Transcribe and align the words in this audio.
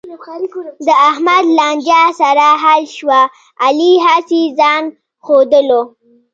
د 0.87 0.87
احمد 1.09 1.45
لانجه 1.57 2.01
سره 2.21 2.47
حل 2.63 2.83
شوه، 2.97 3.21
علي 3.65 3.91
هسې 4.05 4.41
ځآن 4.59 4.83
ښودلو. 5.25 5.81